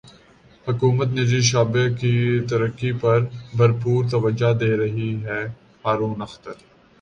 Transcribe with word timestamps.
حکومت 0.67 1.09
نجی 1.17 1.41
شعبے 1.49 1.85
کی 1.99 2.13
ترقی 2.49 2.91
پر 3.01 3.19
بھرپور 3.57 4.01
توجہ 4.11 4.51
دے 4.59 4.71
رہی 4.77 5.11
ہے 5.25 5.41
ہارون 5.85 6.21
اختر 6.21 6.55